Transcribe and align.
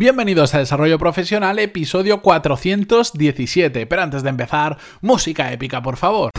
Bienvenidos 0.00 0.54
a 0.54 0.58
Desarrollo 0.60 0.98
Profesional, 0.98 1.58
episodio 1.58 2.22
417. 2.22 3.86
Pero 3.86 4.00
antes 4.00 4.22
de 4.22 4.30
empezar, 4.30 4.78
música 5.02 5.52
épica, 5.52 5.82
por 5.82 5.98
favor. 5.98 6.30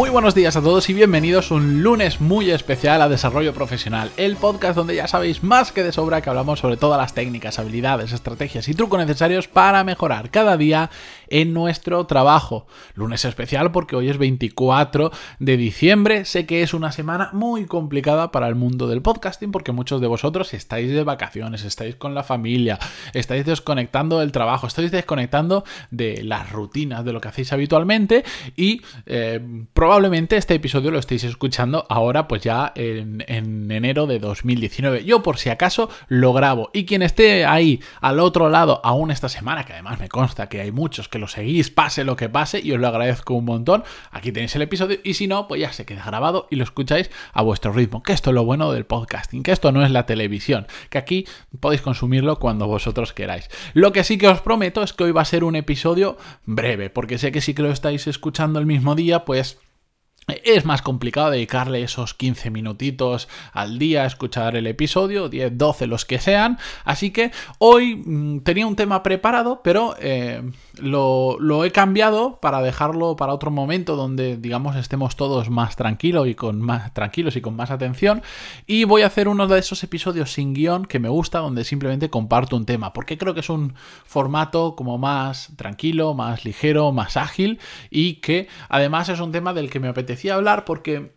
Muy 0.00 0.08
buenos 0.08 0.34
días 0.34 0.56
a 0.56 0.62
todos 0.62 0.88
y 0.88 0.94
bienvenidos 0.94 1.50
un 1.50 1.82
lunes 1.82 2.22
muy 2.22 2.50
especial 2.50 3.02
a 3.02 3.10
Desarrollo 3.10 3.52
Profesional, 3.52 4.10
el 4.16 4.36
podcast 4.36 4.74
donde 4.74 4.94
ya 4.94 5.06
sabéis 5.06 5.42
más 5.42 5.72
que 5.72 5.82
de 5.82 5.92
sobra 5.92 6.22
que 6.22 6.30
hablamos 6.30 6.60
sobre 6.60 6.78
todas 6.78 6.98
las 6.98 7.12
técnicas, 7.12 7.58
habilidades, 7.58 8.12
estrategias 8.12 8.66
y 8.68 8.74
trucos 8.74 8.98
necesarios 8.98 9.46
para 9.46 9.84
mejorar 9.84 10.30
cada 10.30 10.56
día 10.56 10.88
en 11.30 11.54
nuestro 11.54 12.06
trabajo. 12.06 12.66
Lunes 12.94 13.24
especial 13.24 13.72
porque 13.72 13.96
hoy 13.96 14.10
es 14.10 14.18
24 14.18 15.10
de 15.38 15.56
diciembre, 15.56 16.24
sé 16.24 16.46
que 16.46 16.62
es 16.62 16.74
una 16.74 16.92
semana 16.92 17.30
muy 17.32 17.66
complicada 17.66 18.30
para 18.30 18.48
el 18.48 18.54
mundo 18.54 18.88
del 18.88 19.02
podcasting 19.02 19.52
porque 19.52 19.72
muchos 19.72 20.00
de 20.00 20.06
vosotros 20.06 20.52
estáis 20.54 20.90
de 20.90 21.04
vacaciones, 21.04 21.64
estáis 21.64 21.96
con 21.96 22.14
la 22.14 22.22
familia, 22.22 22.78
estáis 23.14 23.46
desconectando 23.46 24.18
del 24.18 24.32
trabajo, 24.32 24.66
estáis 24.66 24.90
desconectando 24.90 25.64
de 25.90 26.22
las 26.24 26.50
rutinas, 26.50 27.04
de 27.04 27.12
lo 27.12 27.20
que 27.20 27.28
hacéis 27.28 27.52
habitualmente 27.52 28.24
y 28.56 28.82
eh, 29.06 29.40
probablemente 29.72 30.36
este 30.36 30.54
episodio 30.54 30.90
lo 30.90 30.98
estéis 30.98 31.24
escuchando 31.24 31.86
ahora 31.88 32.26
pues 32.28 32.42
ya 32.42 32.72
en, 32.74 33.24
enero 33.70 34.06
de 34.06 34.18
2019. 34.18 35.04
Yo 35.04 35.22
por 35.22 35.38
si 35.38 35.48
acaso 35.48 35.88
lo 36.08 36.32
grabo 36.32 36.70
y 36.72 36.84
quien 36.84 37.02
esté 37.02 37.44
ahí 37.44 37.80
al 38.00 38.18
otro 38.18 38.48
lado 38.48 38.80
aún 38.84 39.10
esta 39.10 39.28
semana, 39.28 39.64
que 39.64 39.72
además 39.72 40.00
me 40.00 40.08
consta 40.08 40.48
que 40.48 40.60
hay 40.60 40.72
muchos 40.72 41.08
que 41.08 41.19
lo 41.20 41.28
seguís, 41.28 41.70
pase 41.70 42.04
lo 42.04 42.16
que 42.16 42.28
pase, 42.28 42.60
y 42.60 42.72
os 42.72 42.80
lo 42.80 42.88
agradezco 42.88 43.34
un 43.34 43.44
montón, 43.44 43.84
aquí 44.10 44.32
tenéis 44.32 44.56
el 44.56 44.62
episodio 44.62 44.98
y 45.04 45.14
si 45.14 45.26
no, 45.26 45.46
pues 45.46 45.60
ya 45.60 45.72
se 45.72 45.84
queda 45.84 46.04
grabado 46.04 46.48
y 46.50 46.56
lo 46.56 46.64
escucháis 46.64 47.10
a 47.32 47.42
vuestro 47.42 47.72
ritmo, 47.72 48.02
que 48.02 48.12
esto 48.12 48.30
es 48.30 48.34
lo 48.34 48.44
bueno 48.44 48.72
del 48.72 48.86
podcasting, 48.86 49.42
que 49.42 49.52
esto 49.52 49.72
no 49.72 49.84
es 49.84 49.90
la 49.90 50.06
televisión, 50.06 50.66
que 50.88 50.98
aquí 50.98 51.26
podéis 51.60 51.82
consumirlo 51.82 52.38
cuando 52.38 52.66
vosotros 52.66 53.12
queráis. 53.12 53.48
Lo 53.74 53.92
que 53.92 54.04
sí 54.04 54.18
que 54.18 54.28
os 54.28 54.40
prometo 54.40 54.82
es 54.82 54.92
que 54.92 55.04
hoy 55.04 55.12
va 55.12 55.22
a 55.22 55.26
ser 55.26 55.44
un 55.44 55.56
episodio 55.56 56.16
breve, 56.44 56.90
porque 56.90 57.18
sé 57.18 57.32
que 57.32 57.40
si 57.40 57.54
que 57.54 57.62
lo 57.62 57.70
estáis 57.70 58.06
escuchando 58.06 58.58
el 58.58 58.66
mismo 58.66 58.94
día, 58.94 59.24
pues 59.24 59.58
es 60.44 60.64
más 60.64 60.82
complicado 60.82 61.30
dedicarle 61.30 61.82
esos 61.82 62.14
15 62.14 62.50
minutitos 62.50 63.28
al 63.52 63.78
día 63.78 64.02
a 64.02 64.06
escuchar 64.06 64.56
el 64.56 64.66
episodio, 64.66 65.28
10, 65.28 65.56
12, 65.56 65.86
los 65.86 66.04
que 66.04 66.18
sean. 66.18 66.58
Así 66.84 67.10
que 67.10 67.32
hoy 67.58 67.96
mm, 67.96 68.40
tenía 68.40 68.66
un 68.66 68.76
tema 68.76 69.02
preparado, 69.02 69.60
pero 69.62 69.96
eh, 69.98 70.42
lo, 70.80 71.64
he 71.64 71.72
cambiado 71.72 72.38
para 72.40 72.62
dejarlo 72.62 73.16
para 73.16 73.34
otro 73.34 73.50
momento 73.50 73.96
donde, 73.96 74.36
digamos, 74.36 74.76
estemos 74.76 75.16
todos 75.16 75.50
más 75.50 75.76
tranquilos 75.76 76.28
y 76.28 76.34
con 76.34 76.60
más 76.60 76.92
tranquilos 76.94 77.36
y 77.36 77.40
con 77.40 77.56
más 77.56 77.70
atención. 77.70 78.22
Y 78.66 78.84
voy 78.84 79.02
a 79.02 79.06
hacer 79.06 79.28
uno 79.28 79.46
de 79.46 79.58
esos 79.58 79.82
episodios 79.82 80.32
sin 80.32 80.54
guion 80.54 80.84
que 80.84 80.98
me 80.98 81.08
gusta, 81.08 81.38
donde 81.38 81.64
simplemente 81.64 82.10
comparto 82.10 82.56
un 82.56 82.66
tema, 82.66 82.92
porque 82.92 83.18
creo 83.18 83.34
que 83.34 83.40
es 83.40 83.50
un 83.50 83.74
formato 84.04 84.76
como 84.76 84.98
más 84.98 85.52
tranquilo, 85.56 86.14
más 86.14 86.44
ligero, 86.44 86.92
más 86.92 87.16
ágil 87.16 87.58
y 87.90 88.14
que 88.14 88.48
además 88.68 89.08
es 89.08 89.20
un 89.20 89.32
tema 89.32 89.54
del 89.54 89.70
que 89.70 89.80
me 89.80 89.88
apetece 89.88 90.19
hablar 90.28 90.64
porque 90.64 91.12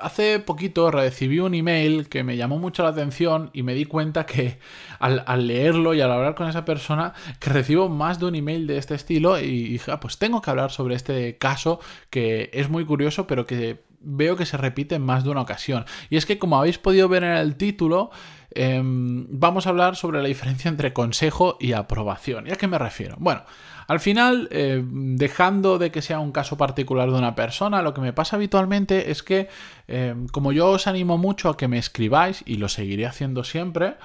hace 0.00 0.38
poquito 0.38 0.90
recibí 0.90 1.40
un 1.40 1.54
email 1.54 2.08
que 2.08 2.22
me 2.22 2.36
llamó 2.36 2.58
mucho 2.58 2.82
la 2.82 2.90
atención 2.90 3.50
y 3.52 3.62
me 3.62 3.74
di 3.74 3.84
cuenta 3.84 4.26
que 4.26 4.58
al, 4.98 5.46
leerlo 5.46 5.94
y 5.94 6.00
al 6.00 6.12
hablar 6.12 6.34
con 6.34 6.48
esa 6.48 6.64
persona 6.64 7.12
que 7.40 7.50
recibo 7.50 7.88
más 7.88 8.20
de 8.20 8.26
un 8.26 8.34
email 8.34 8.66
de 8.66 8.78
este 8.78 8.94
estilo 8.94 9.38
y 9.38 9.68
dije, 9.70 9.90
ah, 9.90 10.00
pues 10.00 10.18
tengo 10.18 10.40
que 10.40 10.50
hablar 10.50 10.70
sobre 10.70 10.94
este 10.94 11.38
caso 11.38 11.80
que 12.10 12.50
es 12.52 12.68
muy 12.68 12.84
curioso 12.84 13.26
pero 13.26 13.46
que 13.46 13.82
veo 14.04 14.36
que 14.36 14.46
se 14.46 14.56
repite 14.56 14.94
en 14.96 15.02
más 15.02 15.24
de 15.24 15.30
una 15.30 15.40
ocasión. 15.40 15.86
Y 16.10 16.16
es 16.16 16.26
que 16.26 16.38
como 16.38 16.58
habéis 16.58 16.78
podido 16.78 17.08
ver 17.08 17.24
en 17.24 17.32
el 17.32 17.56
título, 17.56 18.10
em, 18.54 19.26
vamos 19.28 19.66
a 19.66 19.70
hablar 19.70 19.96
sobre 19.96 20.22
la 20.22 20.28
diferencia 20.28 20.68
entre 20.68 20.92
consejo 20.92 21.56
y 21.60 21.72
aprobación. 21.72 22.46
¿Y 22.46 22.52
a 22.52 22.56
qué 22.56 22.66
me 22.66 22.78
refiero? 22.78 23.16
Bueno, 23.18 23.42
al 23.86 24.00
final, 24.00 24.48
eh, 24.50 24.82
dejando 24.84 25.78
de 25.78 25.90
que 25.90 26.02
sea 26.02 26.20
un 26.20 26.32
caso 26.32 26.56
particular 26.56 27.10
de 27.10 27.18
una 27.18 27.34
persona, 27.34 27.82
lo 27.82 27.92
que 27.92 28.00
me 28.00 28.12
pasa 28.12 28.36
habitualmente 28.36 29.10
es 29.10 29.22
que, 29.22 29.48
eh, 29.88 30.14
como 30.32 30.52
yo 30.52 30.70
os 30.70 30.86
animo 30.86 31.18
mucho 31.18 31.50
a 31.50 31.56
que 31.56 31.68
me 31.68 31.78
escribáis, 31.78 32.42
y 32.46 32.56
lo 32.56 32.68
seguiré 32.68 33.06
haciendo 33.06 33.44
siempre, 33.44 33.96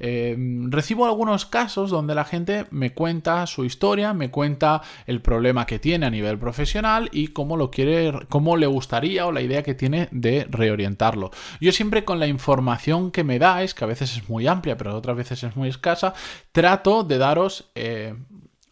eh, 0.00 0.36
recibo 0.68 1.06
algunos 1.06 1.46
casos 1.46 1.90
donde 1.90 2.14
la 2.14 2.24
gente 2.24 2.66
me 2.70 2.92
cuenta 2.92 3.46
su 3.46 3.64
historia, 3.64 4.14
me 4.14 4.30
cuenta 4.30 4.82
el 5.06 5.20
problema 5.20 5.66
que 5.66 5.78
tiene 5.78 6.06
a 6.06 6.10
nivel 6.10 6.38
profesional 6.38 7.08
y 7.12 7.28
cómo 7.28 7.56
lo 7.56 7.70
quiere, 7.70 8.12
cómo 8.28 8.56
le 8.56 8.66
gustaría 8.66 9.26
o 9.26 9.32
la 9.32 9.42
idea 9.42 9.62
que 9.62 9.74
tiene 9.74 10.08
de 10.10 10.46
reorientarlo. 10.50 11.30
Yo 11.60 11.72
siempre 11.72 12.04
con 12.04 12.18
la 12.18 12.26
información 12.26 13.10
que 13.10 13.24
me 13.24 13.38
dais, 13.38 13.74
que 13.74 13.84
a 13.84 13.88
veces 13.88 14.16
es 14.16 14.28
muy 14.28 14.46
amplia, 14.46 14.76
pero 14.76 14.96
otras 14.96 15.16
veces 15.16 15.42
es 15.42 15.56
muy 15.56 15.68
escasa, 15.68 16.14
trato 16.52 17.04
de 17.04 17.18
daros 17.18 17.70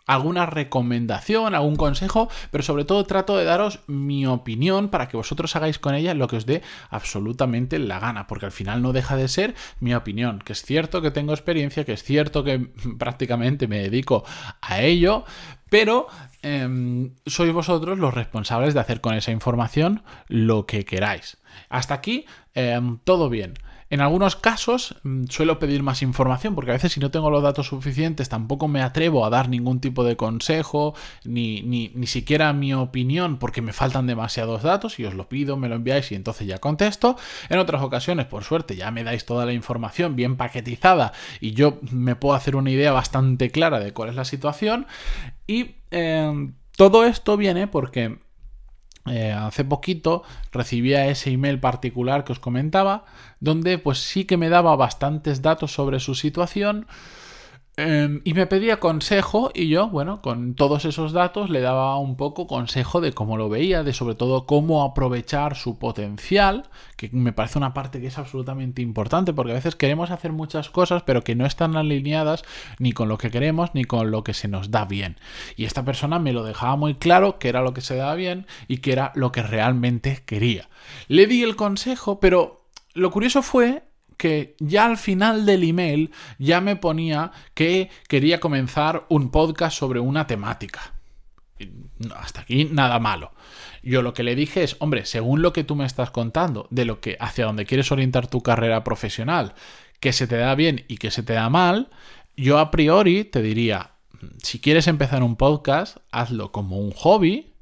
alguna 0.07 0.47
recomendación, 0.47 1.55
algún 1.55 1.77
consejo, 1.77 2.29
pero 2.51 2.65
sobre 2.65 2.85
todo 2.85 3.05
trato 3.05 3.37
de 3.37 3.45
daros 3.45 3.81
mi 3.87 4.27
opinión 4.27 4.89
para 4.89 5.09
que 5.09 5.17
vosotros 5.17 5.55
hagáis 5.57 5.79
con 5.79 5.95
ella 5.95 6.15
lo 6.15 6.29
que 6.29 6.37
os 6.37 6.47
dé 6.47 6.63
absolutamente 6.91 7.79
la 7.79 7.99
gana, 7.99 8.27
porque 8.27 8.47
al 8.47 8.53
final 8.53 8.83
no 8.83 8.93
deja 8.93 9.17
de 9.17 9.29
ser 9.29 9.55
mi 9.81 9.95
opinión, 9.95 10.39
que 10.39 10.53
es 10.53 10.63
cierto 10.63 11.03
que 11.03 11.11
tengo 11.11 11.33
experiencia, 11.33 11.85
que 11.85 11.93
es 11.93 12.03
cierto 12.03 12.45
que 12.45 12.59
prácticamente 12.99 13.67
me 13.67 13.79
dedico 13.79 14.25
a 14.61 14.81
ello, 14.81 15.25
pero 15.69 16.07
em, 16.43 17.11
sois 17.27 17.53
vosotros 17.53 17.99
los 17.99 18.15
responsables 18.15 18.75
de 18.75 18.81
hacer 18.81 19.01
con 19.01 19.15
esa 19.15 19.33
información 19.33 20.03
lo 20.29 20.67
que 20.67 20.85
queráis. 20.85 21.39
Hasta 21.69 21.95
aquí, 21.95 22.27
em, 22.55 22.99
todo 23.03 23.29
bien. 23.29 23.55
En 23.89 24.01
algunos 24.01 24.35
casos 24.35 24.97
mm, 25.05 25.27
suelo 25.27 25.59
pedir 25.59 25.83
más 25.83 26.03
información 26.03 26.55
porque 26.55 26.73
a 26.73 26.75
veces 26.75 26.93
si 26.93 27.01
no 27.01 27.11
tengo 27.11 27.31
los 27.31 27.43
datos 27.43 27.69
suficientes 27.69 28.29
tampoco 28.29 28.67
me 28.67 28.83
atrevo 28.83 29.25
a 29.25 29.31
dar 29.31 29.49
ningún 29.49 29.81
tipo 29.81 30.03
de 30.03 30.17
consejo 30.17 30.95
ni, 31.25 31.63
ni, 31.63 31.93
ni, 31.95 32.07
siquiera 32.07 32.53
mi 32.53 32.75
opinión 32.75 33.39
porque 33.39 33.63
me 33.63 33.73
faltan 33.73 34.07
demasiados 34.07 34.63
datos 34.63 34.99
y 34.99 35.05
os 35.05 35.15
lo 35.15 35.29
pido, 35.29 35.57
me 35.57 35.69
lo 35.69 35.77
enviáis 35.77 36.11
y 36.11 36.17
entonces 36.17 36.47
ya 36.47 36.59
contesto. 36.59 37.17
En 37.49 37.59
otras 37.59 37.83
ocasiones, 37.83 38.27
por 38.27 38.43
suerte, 38.43 38.75
ya 38.75 38.91
me 38.91 39.05
dais 39.05 39.25
toda 39.25 39.47
la 39.47 39.53
información 39.53 40.17
bien 40.17 40.37
paquetizada 40.37 41.13
y 41.41 41.53
yo 41.53 41.79
me 41.93 42.17
puedo 42.17 42.35
hacer 42.35 42.57
una 42.57 42.71
idea 42.71 42.93
bastante 42.93 43.51
clara 43.51 43.79
de 43.79 43.93
cuál 43.93 44.09
es 44.09 44.17
la 44.17 44.25
situación. 44.25 44.87
Y 45.47 45.77
eh, 45.93 46.51
todo 46.77 47.05
esto 47.05 47.37
viene 47.37 47.69
porque 47.69 48.19
eh, 49.07 49.33
hace 49.33 49.65
poquito 49.65 50.23
recibía 50.53 51.07
ese 51.07 51.31
email 51.31 51.61
particular 51.61 52.25
que 52.25 52.33
os 52.33 52.41
comentaba, 52.41 53.05
donde 53.41 53.79
pues 53.79 53.99
sí 53.99 54.25
que 54.25 54.37
me 54.37 54.49
daba 54.49 54.75
bastantes 54.77 55.43
datos 55.43 55.73
sobre 55.73 56.01
su 56.01 56.15
situación, 56.15 56.87
Em, 57.79 58.23
y 58.25 58.33
me 58.33 58.47
pedía 58.47 58.81
consejo 58.81 59.51
y 59.53 59.69
yo, 59.69 59.91
bueno, 59.91 60.23
con 60.23 60.55
todos 60.55 60.87
esos 60.87 61.13
datos 61.13 61.51
le 61.51 61.61
daba 61.61 61.99
un 61.99 62.17
poco 62.17 62.47
consejo 62.47 63.03
de 63.03 63.13
cómo 63.13 63.37
lo 63.37 63.51
veía, 63.51 63.83
de 63.83 63.93
sobre 63.93 64.15
todo 64.15 64.47
cómo 64.47 64.83
aprovechar 64.83 65.57
su 65.57 65.79
potencial, 65.79 66.71
que 66.97 67.11
me 67.13 67.35
parece 67.35 67.59
una 67.59 67.75
parte 67.75 68.01
que 68.01 68.07
es 68.07 68.17
absolutamente 68.17 68.81
importante, 68.81 69.35
porque 69.35 69.53
a 69.53 69.57
veces 69.57 69.77
queremos 69.77 70.11
hacer 70.11 70.33
muchas 70.33 70.71
cosas, 70.71 71.03
pero 71.03 71.23
que 71.23 71.35
no 71.35 71.45
están 71.45 71.77
alineadas 71.77 72.45
ni 72.79 72.93
con 72.93 73.11
lo 73.11 73.19
que 73.19 73.31
queremos 73.31 73.75
ni 73.75 73.85
con 73.85 74.11
lo 74.11 74.25
que 74.25 74.33
se 74.33 74.49
nos 74.49 74.71
da 74.71 74.87
bien. 74.87 75.19
Y 75.55 75.67
esta 75.67 75.85
persona 75.85 76.19
me 76.19 76.33
lo 76.33 76.45
dejaba 76.45 76.77
muy 76.77 76.95
claro 76.95 77.39
que 77.39 77.51
era 77.51 77.61
lo 77.61 77.75
que 77.75 77.83
se 77.83 77.97
daba 77.97 78.15
bien 78.15 78.47
y 78.69 78.79
que 78.79 78.93
era 78.93 79.13
lo 79.15 79.33
que 79.33 79.43
realmente 79.43 80.23
quería. 80.25 80.71
Le 81.09 81.27
di 81.27 81.43
el 81.43 81.57
consejo, 81.57 82.21
pero 82.21 82.63
lo 82.95 83.11
curioso 83.11 83.43
fue 83.43 83.83
que 84.27 84.57
ya 84.59 84.87
al 84.87 84.97
final 84.97 85.47
del 85.47 85.63
email 85.63 86.11
ya 86.41 86.61
me 86.61 86.75
ponía 86.75 87.31
que 87.55 87.91
quería 88.09 88.41
comenzar 88.41 89.07
un 89.09 89.31
podcast 89.31 89.79
sobre 89.79 90.01
una 90.01 90.27
temática. 90.27 90.95
Hasta 92.17 92.41
aquí 92.41 92.65
nada 92.65 92.99
malo. 92.99 93.31
Yo 93.85 94.03
lo 94.03 94.15
que 94.15 94.25
le 94.25 94.35
dije 94.35 94.65
es, 94.65 94.75
hombre, 94.81 95.07
según 95.07 95.43
lo 95.43 95.53
que 95.53 95.63
tú 95.63 95.77
me 95.77 95.87
estás 95.87 96.11
contando, 96.11 96.67
de 96.71 96.85
lo 96.85 97.01
que 97.01 97.17
hacia 97.21 97.45
donde 97.45 97.67
quieres 97.67 97.93
orientar 97.93 98.27
tu 98.27 98.43
carrera 98.43 98.83
profesional, 98.83 99.55
que 100.01 100.13
se 100.13 100.27
te 100.27 100.39
da 100.39 100.57
bien 100.57 100.85
y 100.89 100.97
que 100.97 101.13
se 101.13 101.23
te 101.23 101.35
da 101.35 101.49
mal, 101.49 101.89
yo 102.37 102.59
a 102.59 102.73
priori 102.73 103.23
te 103.23 103.43
diría, 103.43 103.93
si 104.43 104.59
quieres 104.59 104.89
empezar 104.89 105.23
un 105.23 105.37
podcast, 105.37 105.99
hazlo 106.11 106.51
como 106.51 106.79
un 106.79 106.91
hobby, 106.91 107.53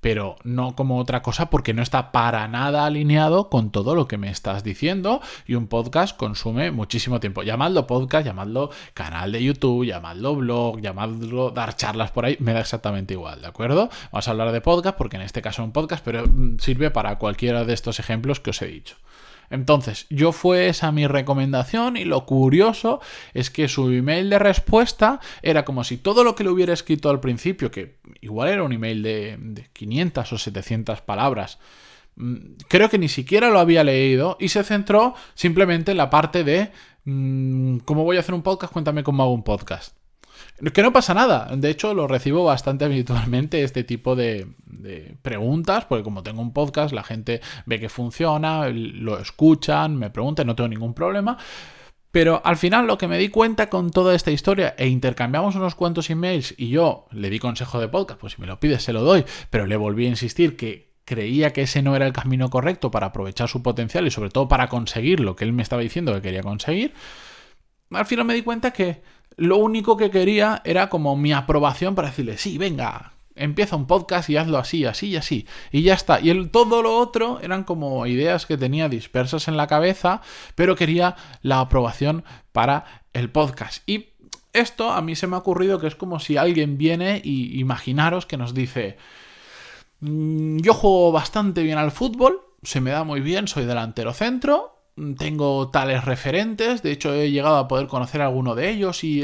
pero 0.00 0.36
no 0.44 0.74
como 0.74 0.98
otra 0.98 1.22
cosa 1.22 1.50
porque 1.50 1.74
no 1.74 1.82
está 1.82 2.12
para 2.12 2.48
nada 2.48 2.86
alineado 2.86 3.48
con 3.48 3.70
todo 3.70 3.94
lo 3.94 4.08
que 4.08 4.18
me 4.18 4.30
estás 4.30 4.64
diciendo 4.64 5.20
y 5.46 5.54
un 5.54 5.66
podcast 5.66 6.16
consume 6.16 6.70
muchísimo 6.70 7.20
tiempo. 7.20 7.42
Llamadlo 7.42 7.86
podcast, 7.86 8.26
llamadlo 8.26 8.70
canal 8.94 9.32
de 9.32 9.42
YouTube, 9.42 9.84
llamadlo 9.84 10.36
blog, 10.36 10.80
llamadlo 10.80 11.50
dar 11.50 11.76
charlas 11.76 12.10
por 12.10 12.24
ahí, 12.24 12.36
me 12.40 12.52
da 12.52 12.60
exactamente 12.60 13.14
igual, 13.14 13.40
¿de 13.42 13.48
acuerdo? 13.48 13.90
Vamos 14.12 14.28
a 14.28 14.30
hablar 14.30 14.52
de 14.52 14.60
podcast 14.60 14.96
porque 14.96 15.16
en 15.16 15.22
este 15.22 15.42
caso 15.42 15.62
es 15.62 15.66
un 15.66 15.72
podcast, 15.72 16.04
pero 16.04 16.26
mm, 16.26 16.58
sirve 16.58 16.90
para 16.90 17.18
cualquiera 17.18 17.64
de 17.64 17.74
estos 17.74 17.98
ejemplos 18.00 18.40
que 18.40 18.50
os 18.50 18.62
he 18.62 18.66
dicho. 18.66 18.96
Entonces, 19.50 20.06
yo 20.10 20.30
fue 20.30 20.68
esa 20.68 20.92
mi 20.92 21.08
recomendación 21.08 21.96
y 21.96 22.04
lo 22.04 22.24
curioso 22.24 23.00
es 23.34 23.50
que 23.50 23.68
su 23.68 23.90
email 23.90 24.30
de 24.30 24.38
respuesta 24.38 25.20
era 25.42 25.64
como 25.64 25.82
si 25.82 25.96
todo 25.96 26.22
lo 26.22 26.36
que 26.36 26.44
le 26.44 26.50
hubiera 26.50 26.72
escrito 26.72 27.10
al 27.10 27.20
principio, 27.20 27.72
que 27.72 27.96
igual 28.20 28.48
era 28.48 28.62
un 28.62 28.72
email 28.72 29.02
de, 29.02 29.36
de 29.38 29.68
500 29.72 30.32
o 30.32 30.38
700 30.38 31.00
palabras, 31.00 31.58
mm, 32.14 32.36
creo 32.68 32.88
que 32.88 32.98
ni 32.98 33.08
siquiera 33.08 33.50
lo 33.50 33.58
había 33.58 33.82
leído 33.82 34.36
y 34.38 34.48
se 34.48 34.62
centró 34.62 35.14
simplemente 35.34 35.90
en 35.90 35.96
la 35.96 36.10
parte 36.10 36.44
de 36.44 36.70
mm, 37.04 37.78
cómo 37.78 38.04
voy 38.04 38.18
a 38.18 38.20
hacer 38.20 38.36
un 38.36 38.42
podcast, 38.42 38.72
cuéntame 38.72 39.02
cómo 39.02 39.24
hago 39.24 39.34
un 39.34 39.44
podcast. 39.44 39.99
Que 40.72 40.82
no 40.82 40.92
pasa 40.92 41.14
nada. 41.14 41.50
De 41.56 41.70
hecho, 41.70 41.94
lo 41.94 42.06
recibo 42.06 42.44
bastante 42.44 42.84
habitualmente 42.86 43.62
este 43.62 43.84
tipo 43.84 44.16
de, 44.16 44.46
preguntas, 45.22 45.84
porque 45.84 46.04
como 46.04 46.22
tengo 46.22 46.42
un 46.42 46.52
podcast, 46.52 46.92
la 46.92 47.02
gente 47.02 47.40
ve 47.66 47.80
que 47.80 47.88
funciona, 47.88 48.68
lo 48.68 49.18
escuchan, 49.18 49.96
me 49.96 50.10
preguntan, 50.10 50.46
no 50.46 50.54
tengo 50.54 50.68
ningún 50.68 50.94
problema. 50.94 51.38
Pero 52.12 52.42
al 52.44 52.56
final 52.56 52.86
lo 52.86 52.98
que 52.98 53.06
me 53.06 53.18
di 53.18 53.28
cuenta 53.28 53.70
con 53.70 53.90
toda 53.90 54.16
esta 54.16 54.32
historia 54.32 54.74
e 54.76 54.88
intercambiamos 54.88 55.54
unos 55.54 55.76
cuantos 55.76 56.10
emails 56.10 56.54
y 56.56 56.70
yo 56.70 57.06
le 57.12 57.30
di 57.30 57.38
consejo 57.38 57.78
de 57.78 57.88
podcast, 57.88 58.20
pues 58.20 58.32
si 58.32 58.40
me 58.40 58.48
lo 58.48 58.58
pides 58.58 58.82
se 58.82 58.92
lo 58.92 59.02
doy, 59.02 59.24
pero 59.48 59.66
le 59.66 59.76
volví 59.76 60.06
a 60.06 60.08
insistir 60.08 60.56
que 60.56 60.90
creía 61.04 61.52
que 61.52 61.62
ese 61.62 61.82
no 61.82 61.94
era 61.96 62.06
el 62.06 62.12
camino 62.12 62.50
correcto 62.50 62.90
para 62.90 63.08
aprovechar 63.08 63.48
su 63.48 63.62
potencial 63.62 64.06
y 64.06 64.10
sobre 64.10 64.30
todo 64.30 64.48
para 64.48 64.68
conseguir 64.68 65.20
lo 65.20 65.36
que 65.36 65.44
él 65.44 65.52
me 65.52 65.62
estaba 65.62 65.82
diciendo 65.82 66.12
que 66.14 66.22
quería 66.22 66.42
conseguir, 66.42 66.94
al 67.92 68.06
final 68.06 68.24
me 68.24 68.34
di 68.34 68.42
cuenta 68.42 68.72
que 68.72 69.02
lo 69.36 69.56
único 69.56 69.96
que 69.96 70.10
quería 70.10 70.60
era 70.64 70.88
como 70.88 71.16
mi 71.16 71.32
aprobación 71.32 71.94
para 71.94 72.08
decirle, 72.08 72.38
sí, 72.38 72.58
venga, 72.58 73.12
empieza 73.34 73.76
un 73.76 73.86
podcast 73.86 74.28
y 74.28 74.36
hazlo 74.36 74.58
así, 74.58 74.84
así 74.84 75.08
y 75.08 75.16
así. 75.16 75.46
Y 75.72 75.82
ya 75.82 75.94
está. 75.94 76.20
Y 76.20 76.46
todo 76.48 76.82
lo 76.82 76.96
otro 76.98 77.40
eran 77.40 77.64
como 77.64 78.06
ideas 78.06 78.46
que 78.46 78.58
tenía 78.58 78.88
dispersas 78.88 79.48
en 79.48 79.56
la 79.56 79.66
cabeza, 79.66 80.20
pero 80.54 80.76
quería 80.76 81.16
la 81.42 81.60
aprobación 81.60 82.24
para 82.52 83.02
el 83.12 83.30
podcast. 83.30 83.82
Y 83.88 84.10
esto 84.52 84.92
a 84.92 85.00
mí 85.00 85.16
se 85.16 85.26
me 85.26 85.36
ha 85.36 85.40
ocurrido 85.40 85.80
que 85.80 85.86
es 85.86 85.94
como 85.94 86.20
si 86.20 86.36
alguien 86.36 86.76
viene 86.76 87.20
y 87.24 87.58
imaginaros 87.60 88.26
que 88.26 88.36
nos 88.36 88.52
dice, 88.52 88.98
mm, 90.00 90.58
yo 90.58 90.74
juego 90.74 91.12
bastante 91.12 91.62
bien 91.62 91.78
al 91.78 91.92
fútbol, 91.92 92.40
se 92.62 92.80
me 92.80 92.90
da 92.90 93.04
muy 93.04 93.20
bien, 93.20 93.48
soy 93.48 93.64
delantero 93.64 94.12
centro, 94.12 94.79
tengo 95.18 95.68
tales 95.70 96.04
referentes, 96.04 96.82
de 96.82 96.92
hecho 96.92 97.12
he 97.12 97.30
llegado 97.30 97.56
a 97.56 97.68
poder 97.68 97.86
conocer 97.86 98.22
a 98.22 98.26
alguno 98.26 98.54
de 98.54 98.70
ellos 98.70 99.04
y 99.04 99.22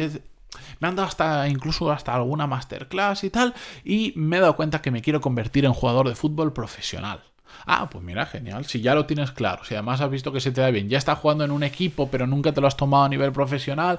me 0.81 0.89
han 0.89 0.97
dado 0.97 1.09
hasta 1.09 1.49
incluso 1.49 1.91
hasta 1.91 2.15
alguna 2.15 2.47
masterclass 2.47 3.25
y 3.25 3.31
tal, 3.31 3.55
y 3.85 4.13
me 4.17 4.39
he 4.39 4.41
dado 4.41 4.57
cuenta 4.57 4.83
que 4.83 4.91
me 4.91 5.03
quiero 5.03 5.21
convertir 5.21 5.65
en 5.65 5.73
jugador 5.73 6.09
de 6.09 6.15
fútbol 6.15 6.53
profesional. 6.53 7.21
Ah, 7.65 7.89
pues 7.91 8.05
mira, 8.05 8.27
genial. 8.27 8.65
Si 8.67 8.81
ya 8.81 8.95
lo 8.95 9.07
tienes 9.07 9.33
claro, 9.33 9.65
si 9.65 9.75
además 9.75 10.01
has 10.01 10.11
visto 10.11 10.33
que 10.33 10.41
se 10.41 10.53
te 10.53 10.61
da 10.61 10.71
bien, 10.71 10.89
ya 10.89 10.99
estás 10.99 11.19
jugando 11.19 11.45
en 11.45 11.51
un 11.51 11.63
equipo, 11.63 12.11
pero 12.11 12.27
nunca 12.27 12.53
te 12.53 12.61
lo 12.61 12.67
has 12.67 12.77
tomado 12.77 13.05
a 13.05 13.09
nivel 13.09 13.33
profesional, 13.33 13.99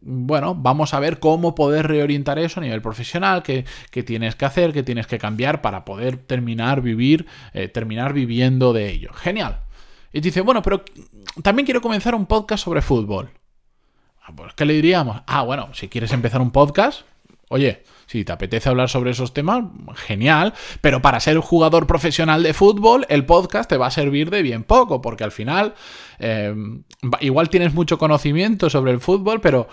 bueno, 0.00 0.54
vamos 0.54 0.94
a 0.94 1.00
ver 1.00 1.18
cómo 1.18 1.54
poder 1.54 1.86
reorientar 1.86 2.38
eso 2.38 2.60
a 2.60 2.62
nivel 2.62 2.82
profesional, 2.82 3.42
qué, 3.42 3.64
tienes 4.04 4.36
que 4.36 4.44
hacer, 4.44 4.72
qué 4.72 4.82
tienes 4.82 5.06
que 5.06 5.18
cambiar 5.18 5.62
para 5.62 5.84
poder 5.84 6.18
terminar 6.18 6.82
vivir, 6.82 7.26
eh, 7.52 7.68
terminar 7.68 8.12
viviendo 8.12 8.72
de 8.72 8.90
ello. 8.90 9.12
Genial. 9.12 9.60
Y 10.14 10.20
dice, 10.20 10.42
bueno, 10.42 10.62
pero 10.62 10.84
también 11.42 11.66
quiero 11.66 11.80
comenzar 11.80 12.14
un 12.14 12.26
podcast 12.26 12.62
sobre 12.62 12.82
fútbol. 12.82 13.30
Ah, 14.22 14.32
pues, 14.34 14.54
¿qué 14.54 14.64
le 14.64 14.74
diríamos? 14.74 15.20
Ah, 15.26 15.42
bueno, 15.42 15.74
si 15.74 15.88
quieres 15.88 16.12
empezar 16.12 16.40
un 16.40 16.52
podcast, 16.52 17.02
oye, 17.48 17.82
si 18.06 18.24
te 18.24 18.30
apetece 18.30 18.68
hablar 18.68 18.88
sobre 18.88 19.10
esos 19.10 19.34
temas, 19.34 19.64
genial, 19.96 20.54
pero 20.80 21.02
para 21.02 21.18
ser 21.18 21.36
jugador 21.38 21.88
profesional 21.88 22.44
de 22.44 22.54
fútbol, 22.54 23.06
el 23.08 23.26
podcast 23.26 23.68
te 23.68 23.76
va 23.76 23.88
a 23.88 23.90
servir 23.90 24.30
de 24.30 24.42
bien 24.42 24.62
poco, 24.62 25.02
porque 25.02 25.24
al 25.24 25.32
final, 25.32 25.74
eh, 26.20 26.54
igual 27.20 27.48
tienes 27.48 27.74
mucho 27.74 27.98
conocimiento 27.98 28.70
sobre 28.70 28.92
el 28.92 29.00
fútbol, 29.00 29.40
pero 29.40 29.66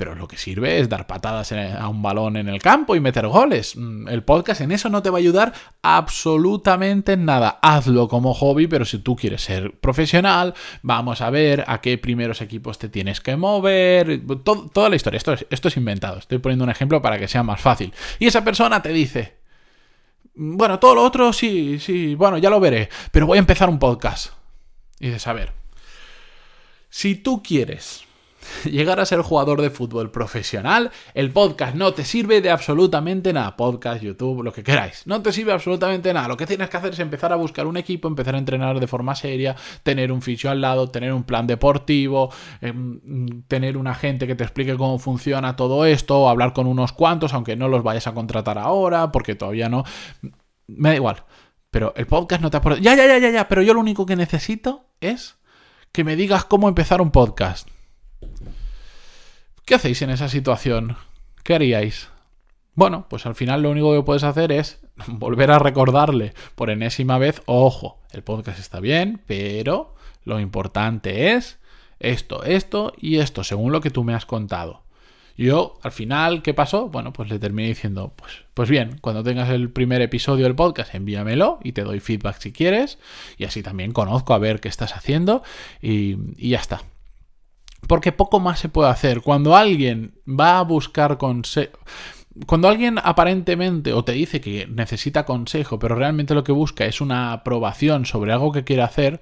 pero 0.00 0.14
lo 0.14 0.26
que 0.26 0.38
sirve 0.38 0.80
es 0.80 0.88
dar 0.88 1.06
patadas 1.06 1.52
a 1.52 1.86
un 1.88 2.00
balón 2.00 2.38
en 2.38 2.48
el 2.48 2.62
campo 2.62 2.96
y 2.96 3.00
meter 3.00 3.26
goles. 3.26 3.76
Mm, 3.76 4.08
el 4.08 4.22
podcast 4.22 4.62
en 4.62 4.72
eso 4.72 4.88
no 4.88 5.02
te 5.02 5.10
va 5.10 5.18
a 5.18 5.20
ayudar 5.20 5.52
absolutamente 5.82 7.12
en 7.12 7.26
nada. 7.26 7.58
Hazlo 7.60 8.08
como 8.08 8.32
hobby, 8.32 8.66
pero 8.66 8.86
si 8.86 9.00
tú 9.00 9.14
quieres 9.14 9.42
ser 9.42 9.78
profesional, 9.78 10.54
vamos 10.80 11.20
a 11.20 11.28
ver 11.28 11.64
a 11.66 11.82
qué 11.82 11.98
primeros 11.98 12.40
equipos 12.40 12.78
te 12.78 12.88
tienes 12.88 13.20
que 13.20 13.36
mover. 13.36 14.22
toda 14.72 14.88
la 14.88 14.96
historia. 14.96 15.18
Esto 15.18 15.34
es, 15.34 15.44
esto 15.50 15.68
es 15.68 15.76
inventado. 15.76 16.16
Estoy 16.16 16.38
poniendo 16.38 16.64
un 16.64 16.70
ejemplo 16.70 17.02
para 17.02 17.18
que 17.18 17.28
sea 17.28 17.42
más 17.42 17.60
fácil. 17.60 17.92
Y 18.18 18.26
esa 18.26 18.42
persona 18.42 18.80
te 18.80 18.94
dice, 18.94 19.36
bueno, 20.34 20.78
todo 20.78 20.94
lo 20.94 21.04
otro 21.04 21.34
sí, 21.34 21.78
sí, 21.78 22.14
bueno, 22.14 22.38
ya 22.38 22.48
lo 22.48 22.58
veré, 22.58 22.88
pero 23.12 23.26
voy 23.26 23.36
a 23.36 23.40
empezar 23.40 23.68
un 23.68 23.78
podcast. 23.78 24.32
Y 24.98 25.08
dices, 25.08 25.26
a 25.26 25.34
ver, 25.34 25.52
si 26.88 27.16
tú 27.16 27.42
quieres 27.42 28.06
llegar 28.70 29.00
a 29.00 29.06
ser 29.06 29.20
jugador 29.20 29.60
de 29.62 29.70
fútbol 29.70 30.10
profesional, 30.10 30.90
el 31.14 31.30
podcast 31.30 31.74
no 31.74 31.92
te 31.92 32.04
sirve 32.04 32.40
de 32.40 32.50
absolutamente 32.50 33.32
nada. 33.32 33.56
Podcast, 33.56 34.02
YouTube, 34.02 34.42
lo 34.42 34.52
que 34.52 34.62
queráis. 34.62 35.06
No 35.06 35.22
te 35.22 35.32
sirve 35.32 35.52
absolutamente 35.52 36.12
nada. 36.12 36.28
Lo 36.28 36.36
que 36.36 36.46
tienes 36.46 36.68
que 36.68 36.76
hacer 36.76 36.92
es 36.92 36.98
empezar 36.98 37.32
a 37.32 37.36
buscar 37.36 37.66
un 37.66 37.76
equipo, 37.76 38.08
empezar 38.08 38.34
a 38.34 38.38
entrenar 38.38 38.80
de 38.80 38.86
forma 38.86 39.14
seria, 39.14 39.56
tener 39.82 40.12
un 40.12 40.22
fisio 40.22 40.50
al 40.50 40.60
lado, 40.60 40.90
tener 40.90 41.12
un 41.12 41.24
plan 41.24 41.46
deportivo, 41.46 42.32
em, 42.60 43.42
tener 43.48 43.76
una 43.76 43.94
gente 43.94 44.26
que 44.26 44.34
te 44.34 44.44
explique 44.44 44.76
cómo 44.76 44.98
funciona 44.98 45.56
todo 45.56 45.84
esto, 45.84 46.28
hablar 46.28 46.52
con 46.52 46.66
unos 46.66 46.92
cuantos, 46.92 47.34
aunque 47.34 47.56
no 47.56 47.68
los 47.68 47.82
vayas 47.82 48.06
a 48.06 48.14
contratar 48.14 48.58
ahora, 48.58 49.12
porque 49.12 49.34
todavía 49.34 49.68
no. 49.68 49.84
Me 50.66 50.90
da 50.90 50.96
igual. 50.96 51.24
Pero 51.70 51.92
el 51.96 52.06
podcast 52.06 52.42
no 52.42 52.50
te 52.50 52.56
aporta. 52.56 52.80
Ya, 52.80 52.94
ya, 52.94 53.06
ya, 53.06 53.18
ya, 53.18 53.30
ya. 53.30 53.48
Pero 53.48 53.62
yo 53.62 53.74
lo 53.74 53.80
único 53.80 54.06
que 54.06 54.16
necesito 54.16 54.86
es 55.00 55.36
que 55.92 56.04
me 56.04 56.16
digas 56.16 56.44
cómo 56.44 56.68
empezar 56.68 57.00
un 57.00 57.10
podcast. 57.10 57.68
¿Qué 59.64 59.74
hacéis 59.74 60.02
en 60.02 60.10
esa 60.10 60.28
situación? 60.28 60.96
¿Qué 61.44 61.54
haríais? 61.54 62.08
Bueno, 62.74 63.06
pues 63.08 63.26
al 63.26 63.34
final 63.34 63.62
lo 63.62 63.70
único 63.70 63.94
que 63.94 64.02
puedes 64.02 64.24
hacer 64.24 64.52
es 64.52 64.80
volver 65.06 65.50
a 65.50 65.58
recordarle 65.58 66.34
por 66.54 66.70
enésima 66.70 67.18
vez, 67.18 67.42
ojo, 67.46 68.00
el 68.12 68.22
podcast 68.22 68.58
está 68.58 68.80
bien, 68.80 69.20
pero 69.26 69.94
lo 70.24 70.40
importante 70.40 71.32
es 71.32 71.58
esto, 71.98 72.42
esto 72.44 72.92
y 72.98 73.18
esto, 73.18 73.44
según 73.44 73.72
lo 73.72 73.80
que 73.80 73.90
tú 73.90 74.04
me 74.04 74.14
has 74.14 74.26
contado. 74.26 74.82
Yo, 75.36 75.78
al 75.82 75.92
final, 75.92 76.42
¿qué 76.42 76.52
pasó? 76.52 76.88
Bueno, 76.88 77.12
pues 77.12 77.30
le 77.30 77.38
terminé 77.38 77.68
diciendo, 77.68 78.12
pues, 78.14 78.44
pues 78.52 78.68
bien, 78.68 78.98
cuando 79.00 79.22
tengas 79.22 79.48
el 79.48 79.70
primer 79.70 80.02
episodio 80.02 80.44
del 80.44 80.54
podcast, 80.54 80.94
envíamelo 80.94 81.58
y 81.62 81.72
te 81.72 81.82
doy 81.82 82.00
feedback 82.00 82.38
si 82.40 82.52
quieres. 82.52 82.98
Y 83.38 83.44
así 83.44 83.62
también 83.62 83.92
conozco 83.92 84.34
a 84.34 84.38
ver 84.38 84.60
qué 84.60 84.68
estás 84.68 84.94
haciendo 84.94 85.42
y, 85.80 86.16
y 86.36 86.50
ya 86.50 86.58
está. 86.58 86.82
Porque 87.90 88.12
poco 88.12 88.38
más 88.38 88.60
se 88.60 88.68
puede 88.68 88.88
hacer. 88.88 89.20
Cuando 89.20 89.56
alguien 89.56 90.14
va 90.24 90.60
a 90.60 90.62
buscar 90.62 91.18
consejo... 91.18 91.76
Cuando 92.46 92.68
alguien 92.68 93.00
aparentemente 93.02 93.92
o 93.92 94.04
te 94.04 94.12
dice 94.12 94.40
que 94.40 94.68
necesita 94.68 95.24
consejo, 95.24 95.80
pero 95.80 95.96
realmente 95.96 96.34
lo 96.34 96.44
que 96.44 96.52
busca 96.52 96.84
es 96.84 97.00
una 97.00 97.32
aprobación 97.32 98.06
sobre 98.06 98.32
algo 98.32 98.52
que 98.52 98.62
quiere 98.62 98.82
hacer, 98.82 99.20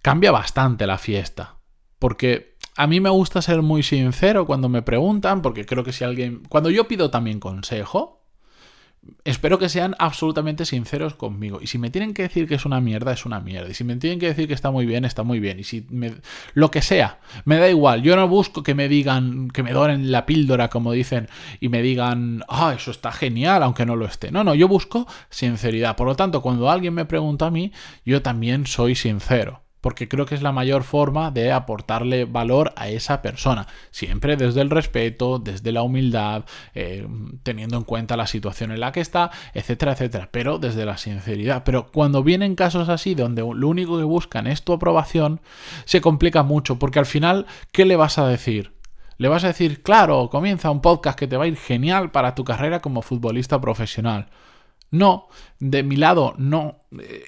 cambia 0.00 0.30
bastante 0.30 0.86
la 0.86 0.96
fiesta. 0.96 1.56
Porque 1.98 2.54
a 2.76 2.86
mí 2.86 3.00
me 3.00 3.10
gusta 3.10 3.42
ser 3.42 3.62
muy 3.62 3.82
sincero 3.82 4.46
cuando 4.46 4.68
me 4.68 4.82
preguntan, 4.82 5.42
porque 5.42 5.66
creo 5.66 5.82
que 5.82 5.92
si 5.92 6.04
alguien... 6.04 6.44
Cuando 6.48 6.70
yo 6.70 6.86
pido 6.86 7.10
también 7.10 7.40
consejo, 7.40 8.21
espero 9.24 9.58
que 9.58 9.68
sean 9.68 9.94
absolutamente 9.98 10.64
sinceros 10.64 11.14
conmigo. 11.14 11.60
Y 11.60 11.66
si 11.66 11.78
me 11.78 11.90
tienen 11.90 12.14
que 12.14 12.22
decir 12.22 12.48
que 12.48 12.54
es 12.54 12.64
una 12.64 12.80
mierda, 12.80 13.12
es 13.12 13.24
una 13.24 13.40
mierda. 13.40 13.70
Y 13.70 13.74
si 13.74 13.84
me 13.84 13.96
tienen 13.96 14.18
que 14.18 14.26
decir 14.26 14.48
que 14.48 14.54
está 14.54 14.70
muy 14.70 14.86
bien, 14.86 15.04
está 15.04 15.22
muy 15.22 15.40
bien. 15.40 15.60
Y 15.60 15.64
si 15.64 15.86
me... 15.90 16.14
lo 16.54 16.70
que 16.70 16.82
sea, 16.82 17.18
me 17.44 17.56
da 17.56 17.68
igual. 17.68 18.02
Yo 18.02 18.16
no 18.16 18.28
busco 18.28 18.62
que 18.62 18.74
me 18.74 18.88
digan, 18.88 19.48
que 19.50 19.62
me 19.62 19.72
doren 19.72 20.10
la 20.10 20.26
píldora, 20.26 20.68
como 20.68 20.92
dicen, 20.92 21.28
y 21.60 21.68
me 21.68 21.82
digan, 21.82 22.44
ah, 22.48 22.74
eso 22.76 22.90
está 22.90 23.12
genial, 23.12 23.62
aunque 23.62 23.86
no 23.86 23.96
lo 23.96 24.06
esté. 24.06 24.30
No, 24.30 24.44
no, 24.44 24.54
yo 24.54 24.68
busco 24.68 25.06
sinceridad. 25.30 25.96
Por 25.96 26.06
lo 26.06 26.16
tanto, 26.16 26.42
cuando 26.42 26.70
alguien 26.70 26.94
me 26.94 27.04
pregunta 27.04 27.46
a 27.46 27.50
mí, 27.50 27.72
yo 28.04 28.22
también 28.22 28.66
soy 28.66 28.94
sincero 28.94 29.61
porque 29.82 30.08
creo 30.08 30.24
que 30.24 30.34
es 30.34 30.42
la 30.42 30.52
mayor 30.52 30.84
forma 30.84 31.30
de 31.30 31.52
aportarle 31.52 32.24
valor 32.24 32.72
a 32.76 32.88
esa 32.88 33.20
persona, 33.20 33.66
siempre 33.90 34.36
desde 34.36 34.62
el 34.62 34.70
respeto, 34.70 35.38
desde 35.38 35.72
la 35.72 35.82
humildad, 35.82 36.44
eh, 36.74 37.06
teniendo 37.42 37.76
en 37.76 37.82
cuenta 37.82 38.16
la 38.16 38.26
situación 38.26 38.70
en 38.70 38.80
la 38.80 38.92
que 38.92 39.00
está, 39.00 39.30
etcétera, 39.52 39.92
etcétera, 39.92 40.28
pero 40.30 40.58
desde 40.58 40.86
la 40.86 40.96
sinceridad. 40.96 41.64
Pero 41.64 41.90
cuando 41.92 42.22
vienen 42.22 42.54
casos 42.54 42.88
así 42.88 43.14
donde 43.14 43.42
lo 43.42 43.68
único 43.68 43.98
que 43.98 44.04
buscan 44.04 44.46
es 44.46 44.62
tu 44.62 44.72
aprobación, 44.72 45.40
se 45.84 46.00
complica 46.00 46.44
mucho, 46.44 46.78
porque 46.78 47.00
al 47.00 47.06
final, 47.06 47.46
¿qué 47.72 47.84
le 47.84 47.96
vas 47.96 48.18
a 48.18 48.28
decir? 48.28 48.72
Le 49.18 49.28
vas 49.28 49.42
a 49.42 49.48
decir, 49.48 49.82
claro, 49.82 50.28
comienza 50.30 50.70
un 50.70 50.80
podcast 50.80 51.18
que 51.18 51.26
te 51.26 51.36
va 51.36 51.44
a 51.44 51.48
ir 51.48 51.56
genial 51.56 52.12
para 52.12 52.36
tu 52.36 52.44
carrera 52.44 52.80
como 52.80 53.02
futbolista 53.02 53.60
profesional. 53.60 54.28
No, 54.92 55.28
de 55.58 55.82
mi 55.82 55.96
lado 55.96 56.34
no. 56.36 56.82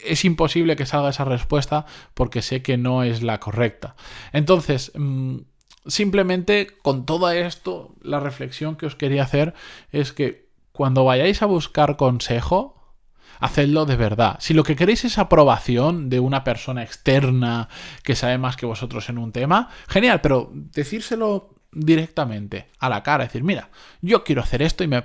Es 0.05 0.25
imposible 0.25 0.77
que 0.77 0.87
salga 0.87 1.09
esa 1.09 1.25
respuesta 1.25 1.87
porque 2.13 2.43
sé 2.43 2.63
que 2.63 2.77
no 2.77 3.03
es 3.03 3.23
la 3.23 3.41
correcta. 3.41 3.97
Entonces, 4.33 4.93
mm, 4.95 5.39
simplemente 5.87 6.69
con 6.83 7.07
todo 7.07 7.31
esto, 7.31 7.95
la 8.03 8.21
reflexión 8.21 8.77
que 8.77 8.87
os 8.87 8.97
quería 8.97 9.23
hacer 9.23 9.55
es 9.91 10.13
que 10.13 10.51
cuando 10.73 11.05
vayáis 11.05 11.41
a 11.41 11.47
buscar 11.47 11.97
consejo, 11.97 12.75
hacedlo 13.41 13.87
de 13.87 13.97
verdad. 13.97 14.37
Si 14.41 14.53
lo 14.53 14.63
que 14.63 14.77
queréis 14.77 15.07
es 15.07 15.17
aprobación 15.17 16.11
de 16.11 16.21
una 16.21 16.45
persona 16.45 16.83
externa 16.83 17.69
que 18.03 18.15
sabe 18.15 18.37
más 18.37 18.57
que 18.57 18.67
vosotros 18.67 19.09
en 19.09 19.17
un 19.17 19.33
tema, 19.33 19.71
genial, 19.89 20.21
pero 20.21 20.51
decírselo 20.53 21.54
directamente 21.75 22.69
a 22.79 22.89
la 22.89 23.03
cara, 23.03 23.25
decir, 23.25 23.43
mira, 23.43 23.71
yo 24.01 24.25
quiero 24.25 24.43
hacer 24.43 24.63
esto 24.63 24.85
y 24.85 24.89
me 24.89 25.05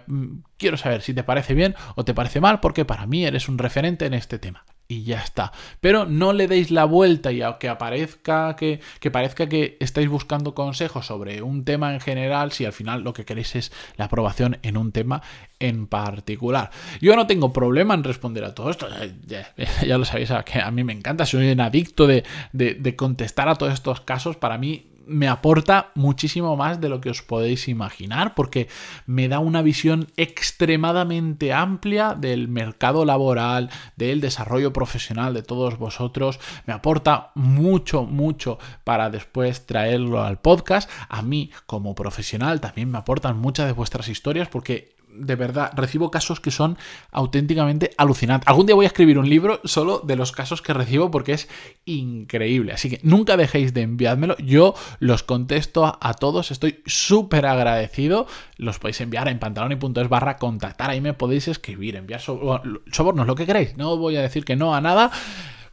quiero 0.58 0.78
saber 0.78 1.02
si 1.02 1.14
te 1.14 1.24
parece 1.24 1.54
bien 1.54 1.76
o 1.96 2.06
te 2.06 2.14
parece 2.14 2.42
mal 2.42 2.60
porque 2.60 2.86
para 2.86 3.06
mí 3.06 3.26
eres 3.26 3.50
un 3.50 3.58
referente 3.58 4.06
en 4.06 4.14
este 4.14 4.40
tema. 4.40 4.66
Y 4.92 5.04
ya 5.04 5.20
está. 5.20 5.52
Pero 5.82 6.08
no 6.08 6.34
le 6.34 6.48
deis 6.48 6.72
la 6.72 6.84
vuelta 6.84 7.32
y 7.32 7.44
aunque 7.44 7.70
aparezca 7.70 8.56
que, 8.56 8.80
que 9.00 9.12
parezca 9.12 9.48
que 9.48 9.78
estáis 9.80 10.10
buscando 10.10 10.56
consejos 10.56 11.06
sobre 11.06 11.44
un 11.44 11.64
tema 11.64 11.94
en 11.94 12.00
general, 12.00 12.52
si 12.52 12.66
al 12.66 12.74
final 12.74 13.04
lo 13.04 13.14
que 13.14 13.24
queréis 13.24 13.56
es 13.56 13.72
la 13.98 14.06
aprobación 14.06 14.58
en 14.64 14.78
un 14.78 14.92
tema 14.92 15.22
en 15.60 15.86
particular. 15.86 16.72
Yo 17.02 17.16
no 17.16 17.28
tengo 17.28 17.54
problema 17.54 17.94
en 17.94 18.04
responder 18.04 18.44
a 18.44 18.56
todo 18.56 18.72
esto. 18.72 18.88
Ya, 19.28 19.54
lo 20.00 20.06
sabéis, 20.06 20.32
que 20.44 20.60
a 20.60 20.72
mí 20.72 20.84
me 20.84 20.94
encanta, 20.94 21.28
soy 21.28 21.52
un 21.52 21.62
adicto 21.62 22.08
de, 22.08 22.24
de 22.52 22.96
contestar 22.96 23.48
a 23.48 23.54
todos 23.54 23.74
estos 23.74 24.02
casos. 24.02 24.38
Para 24.38 24.58
mí 24.58 24.90
me 25.10 25.28
aporta 25.28 25.92
muchísimo 25.96 26.56
más 26.56 26.80
de 26.80 26.90
lo 26.90 27.02
que 27.02 27.10
os 27.10 27.22
podéis 27.22 27.68
imaginar 27.68 28.36
porque 28.36 28.70
me 29.06 29.28
da 29.28 29.40
una 29.40 29.62
visión 29.62 30.08
extremadamente 30.18 31.52
amplia 31.54 32.16
del 32.16 32.48
mercado 32.48 33.06
laboral, 33.06 33.70
del 33.96 34.22
desarrollo 34.22 34.72
profesional 34.72 35.34
de 35.34 35.44
todos 35.44 35.78
vosotros, 35.78 36.40
me 36.66 36.74
aporta 36.74 37.32
mucho, 37.36 38.04
mucho 38.04 38.60
para 38.84 39.10
después 39.10 39.66
traerlo 39.66 40.24
al 40.24 40.40
podcast. 40.40 40.90
A 41.10 41.22
mí 41.22 41.52
como 41.66 41.96
profesional 41.96 42.62
también 42.62 42.92
me 42.92 42.98
aportan 42.98 43.38
muchas 43.38 43.66
de 43.66 43.74
vuestras 43.74 44.08
historias 44.08 44.48
porque 44.48 44.99
de 45.20 45.36
verdad, 45.36 45.72
recibo 45.76 46.12
casos 46.12 46.40
que 46.40 46.52
son 46.52 46.78
auténticamente 47.12 47.92
alucinantes. 47.98 48.48
Algún 48.48 48.66
día 48.66 48.76
voy 48.76 48.86
a 48.86 48.88
escribir 48.88 49.20
un 49.20 49.30
libro 49.30 49.60
solo 49.64 50.00
de 50.00 50.16
los 50.16 50.32
casos 50.32 50.62
que 50.62 50.74
recibo 50.74 51.12
porque 51.12 51.34
es 51.34 51.50
increíble. 51.86 52.74
Así 52.74 52.90
que 52.90 53.00
nunca 53.04 53.38
dejéis 53.38 53.74
de 53.74 53.82
enviármelo. 53.82 54.38
Yo 54.38 54.74
los 55.00 55.24
contesto 55.24 55.98
a, 56.00 56.14
todos. 56.14 56.52
Estoy 56.52 56.82
súper 56.86 57.46
agradecido. 57.46 58.28
Los 58.58 58.80
podéis 58.80 59.02
enviar 59.02 59.28
en 59.28 59.40
pantaloni.es 59.40 60.10
barra 60.10 60.38
contactar. 60.38 60.90
Ahí 60.90 61.02
me 61.02 61.14
podéis 61.14 61.48
escribir, 61.48 61.96
enviar 61.96 62.22
sobornos, 62.22 63.28
lo 63.28 63.36
que 63.36 63.46
queréis. 63.46 63.78
No 63.78 63.98
voy 63.98 64.16
a 64.16 64.22
decir 64.22 64.46
que 64.46 64.56
no 64.56 64.74
a 64.74 64.82
nada. 64.82 65.12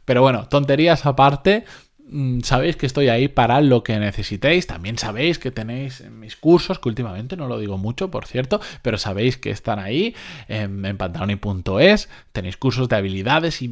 Pero 0.05 0.21
bueno, 0.21 0.47
tonterías 0.47 1.05
aparte. 1.05 1.65
Mm, 2.09 2.39
sabéis 2.41 2.77
que 2.77 2.85
estoy 2.85 3.09
ahí 3.09 3.27
para 3.27 3.59
lo 3.61 3.83
que 3.83 3.99
necesitéis. 3.99 4.65
También 4.65 4.97
sabéis 4.97 5.39
que 5.39 5.51
tenéis 5.51 6.03
mis 6.09 6.35
cursos, 6.37 6.79
que 6.79 6.87
últimamente 6.87 7.35
no 7.35 7.47
lo 7.47 7.59
digo 7.59 7.77
mucho, 7.77 8.09
por 8.09 8.25
cierto, 8.25 8.61
pero 8.81 8.97
sabéis 8.97 9.37
que 9.37 9.49
están 9.49 9.79
ahí 9.79 10.15
en, 10.47 10.85
en 10.85 10.97
pantaloni.es. 10.97 12.09
Tenéis 12.31 12.57
cursos 12.57 12.87
de 12.87 12.95
habilidades 12.95 13.61
y, 13.61 13.65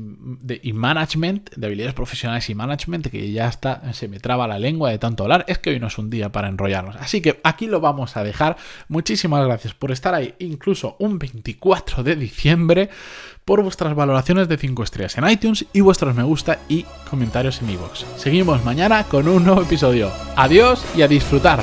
y, 0.62 0.74
management, 0.74 1.56
de 1.56 1.68
habilidades 1.68 1.94
profesionales 1.94 2.50
y 2.50 2.56
management, 2.56 3.08
que 3.08 3.32
ya 3.32 3.48
está, 3.48 3.94
se 3.94 4.08
me 4.08 4.20
traba 4.20 4.48
la 4.48 4.60
lengua 4.60 4.90
de 4.90 4.98
tanto 4.98 5.24
hablar. 5.24 5.46
Es 5.48 5.58
que 5.60 5.70
hoy 5.70 5.80
no 5.80 5.88
es 5.88 5.98
un 5.98 6.10
día 6.10 6.32
para 6.32 6.50
enrollarnos. 6.50 6.98
Así 6.98 7.22
que 7.22 7.40
aquí 7.44 7.68
lo 7.68 7.80
vamos 7.80 8.18
a 8.18 8.24
dejar. 8.24 8.58
Muchísimas 8.90 9.46
gracias 9.46 9.74
por 9.74 9.92
estar 9.92 10.14
ahí, 10.14 10.36
incluso 10.40 10.98
un 11.00 11.20
24 11.20 12.04
de 12.04 12.16
diciembre 12.16 12.90
por 13.46 13.62
vuestras 13.62 13.96
valoraciones 13.96 14.48
de 14.48 14.58
5 14.58 14.84
estrellas 14.84 15.18
en 15.18 15.30
iTunes 15.30 15.66
y 15.72 15.82
vuestros 15.82 16.16
me 16.16 16.24
gusta 16.24 16.60
y 16.68 16.84
comentarios 17.10 17.62
en 17.62 17.70
iVoox. 17.70 18.04
Seguimos 18.18 18.66
mañana 18.66 19.04
con 19.04 19.28
un 19.28 19.46
nuevo 19.46 19.62
episodio. 19.62 20.12
Adiós 20.36 20.84
y 20.96 21.04
a 21.04 21.08
disfrutar. 21.08 21.62